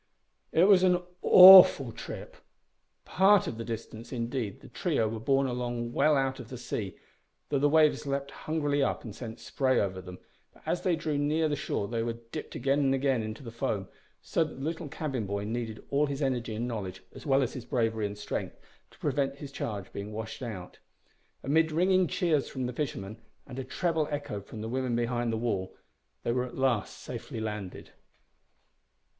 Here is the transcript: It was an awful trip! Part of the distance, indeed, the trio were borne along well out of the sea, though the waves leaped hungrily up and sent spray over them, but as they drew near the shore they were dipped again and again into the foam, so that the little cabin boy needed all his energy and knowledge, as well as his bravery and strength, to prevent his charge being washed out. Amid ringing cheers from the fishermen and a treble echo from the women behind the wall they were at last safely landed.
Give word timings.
It 0.51 0.63
was 0.63 0.81
an 0.81 0.99
awful 1.21 1.91
trip! 1.91 2.35
Part 3.05 3.45
of 3.45 3.59
the 3.59 3.63
distance, 3.63 4.11
indeed, 4.11 4.61
the 4.61 4.67
trio 4.67 5.07
were 5.07 5.19
borne 5.19 5.45
along 5.45 5.93
well 5.93 6.17
out 6.17 6.39
of 6.39 6.49
the 6.49 6.57
sea, 6.57 6.95
though 7.49 7.59
the 7.59 7.69
waves 7.69 8.07
leaped 8.07 8.31
hungrily 8.31 8.81
up 8.81 9.03
and 9.03 9.15
sent 9.15 9.39
spray 9.39 9.79
over 9.79 10.01
them, 10.01 10.17
but 10.55 10.63
as 10.65 10.81
they 10.81 10.95
drew 10.95 11.19
near 11.19 11.47
the 11.47 11.55
shore 11.55 11.87
they 11.87 12.01
were 12.01 12.17
dipped 12.31 12.55
again 12.55 12.79
and 12.79 12.95
again 12.95 13.21
into 13.21 13.43
the 13.43 13.51
foam, 13.51 13.89
so 14.23 14.43
that 14.43 14.55
the 14.55 14.63
little 14.63 14.87
cabin 14.87 15.27
boy 15.27 15.43
needed 15.45 15.85
all 15.91 16.07
his 16.07 16.23
energy 16.23 16.55
and 16.55 16.67
knowledge, 16.67 17.03
as 17.13 17.27
well 17.27 17.43
as 17.43 17.53
his 17.53 17.63
bravery 17.65 18.07
and 18.07 18.17
strength, 18.17 18.57
to 18.89 18.97
prevent 18.97 19.35
his 19.37 19.51
charge 19.51 19.93
being 19.93 20.11
washed 20.11 20.41
out. 20.41 20.79
Amid 21.43 21.71
ringing 21.71 22.07
cheers 22.07 22.49
from 22.49 22.65
the 22.65 22.73
fishermen 22.73 23.21
and 23.45 23.59
a 23.59 23.63
treble 23.63 24.07
echo 24.09 24.41
from 24.41 24.61
the 24.61 24.67
women 24.69 24.95
behind 24.95 25.31
the 25.31 25.37
wall 25.37 25.75
they 26.23 26.31
were 26.31 26.45
at 26.45 26.57
last 26.57 26.97
safely 26.97 27.39
landed. 27.39 27.91